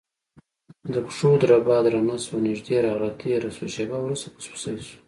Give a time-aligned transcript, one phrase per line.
[0.93, 4.95] د پښو دربا درنه شوه نږدې راغله تیره شوه شېبه وروسته پسپسی شو،